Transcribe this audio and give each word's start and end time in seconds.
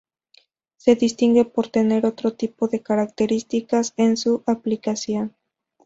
Se 0.77 0.95
distinguen 0.95 1.51
por 1.51 1.67
tener 1.67 2.07
otro 2.07 2.33
tipo 2.33 2.67
de 2.67 2.81
características 2.81 3.93
en 3.97 4.17
su 4.17 4.41
aplicación. 4.47 5.35